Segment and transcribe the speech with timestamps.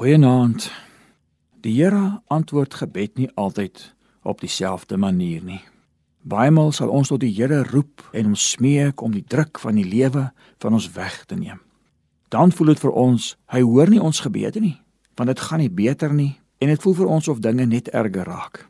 [0.00, 0.70] Goeienaand.
[1.60, 5.60] Die Here antwoord gebed nie altyd op dieselfde manier nie.
[6.24, 9.84] Baiemal sal ons tot die Here roep en hom smeek om die druk van die
[9.84, 10.30] lewe
[10.64, 11.60] van ons weg te neem.
[12.32, 14.78] Dan voel dit vir ons hy hoor nie ons gebede nie,
[15.20, 16.32] want dit gaan nie beter nie
[16.64, 18.64] en dit voel vir ons of dinge net erger raak.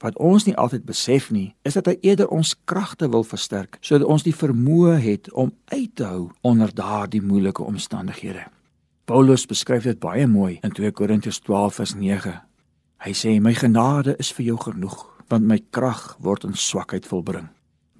[0.00, 4.08] Wat ons nie altyd besef nie, is dat hy eerder ons kragte wil versterk sodat
[4.08, 8.48] ons die vermoë het om uit te hou onder daardie moeilike omstandighede.
[9.04, 12.30] Paulus beskryf dit baie mooi in 2 Korintiërs 12 vers 9.
[13.04, 14.96] Hy sê my genade is vir jou genoeg,
[15.28, 17.50] want my krag word in swakheid volbring.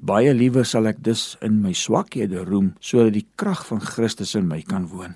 [0.00, 4.48] Baie liewer sal ek dus in my swakhede roem sodat die krag van Christus in
[4.48, 5.12] my kan woon.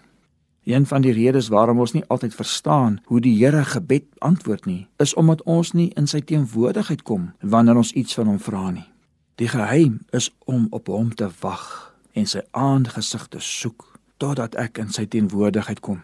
[0.68, 4.84] Een van die redes waarom ons nie altyd verstaan hoe die Here gebed antwoord nie,
[5.00, 8.90] is omdat ons nie in sy teenwoordigheid kom wanneer ons iets van hom vra nie.
[9.40, 14.78] Die geheim is om op hom te wag en sy aangesig te soek totdat ek
[14.82, 16.02] in sy teenwoordigheid kom.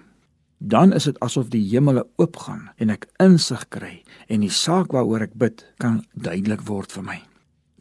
[0.59, 5.27] Dan is dit asof die hemele oopgaan en ek insig kry en die saak waaroor
[5.27, 7.19] ek bid kan duidelik word vir my.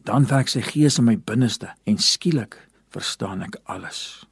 [0.04, 2.58] Dan werk sy gees in my binneste en skielik
[2.92, 4.26] verstaan ek alles.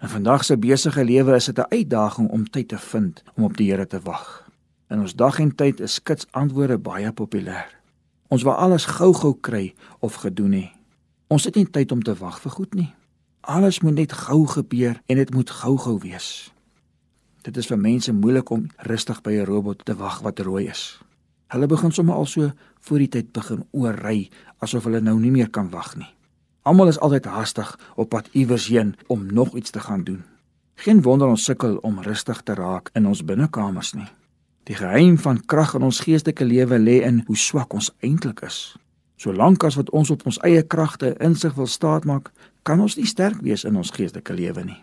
[0.00, 3.56] In vandag se besige lewe is dit 'n uitdaging om tyd te vind om op
[3.56, 4.48] die Here te wag.
[4.90, 7.66] In ons dag en tyd is skits antwoorde baie populêr.
[8.28, 10.66] Ons wil alles gou-gou kry of gedoen hê.
[11.28, 12.94] Ons het nie tyd om te wag vir goed nie.
[13.48, 16.52] Alles moet net gou gebeur en dit moet gou-gou wees.
[17.48, 21.00] Dit is vir mense moeilik om rustig by 'n robot te wag wat rooi is.
[21.46, 25.50] Hulle begin sommer al so voor die tyd begin oorry asof hulle nou nie meer
[25.50, 26.14] kan wag nie.
[26.62, 30.22] Almal is altyd haastig op pad iewers heen om nog iets te gaan doen.
[30.74, 34.08] Geen wonder ons sukkel om rustig te raak in ons binnekamers nie.
[34.64, 38.76] Die geheim van krag in ons geestelike lewe lê in hoe swak ons eintlik is.
[39.18, 42.30] Solank as wat ons op ons eie kragte insig wil staatmaak,
[42.62, 44.78] kan ons nie sterk wees in ons geestelike lewe nie.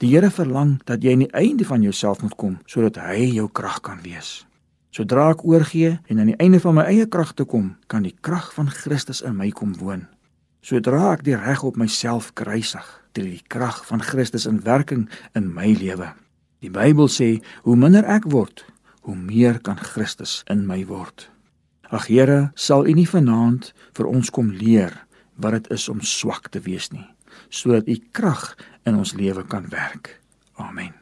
[0.00, 3.48] Die Here verlang dat jy aan die einde van jouself moet kom sodat hy jou
[3.52, 4.46] krag kan wees.
[4.94, 8.14] Sodra ek oorgee en aan die einde van my eie krag te kom, kan die
[8.26, 10.06] krag van Christus in my kom woon.
[10.62, 15.50] Sodra ek die reg op myself kruisig, tree die krag van Christus in werking in
[15.54, 16.12] my lewe.
[16.62, 18.64] Die Bybel sê, hoe minder ek word,
[19.06, 21.30] hoe meer kan Christus in my word.
[21.90, 24.94] Ag Here, sal U nie vanaand vir ons kom leer
[25.42, 27.06] wat dit is om swak te wees nie,
[27.50, 28.52] sodat U krag
[28.86, 30.14] in ons lewe kan werk.
[30.54, 30.99] Amen.